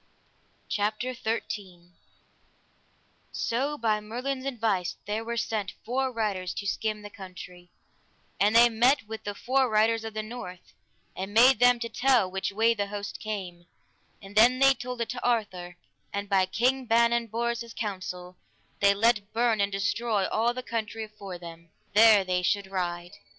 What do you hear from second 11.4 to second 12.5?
them to tell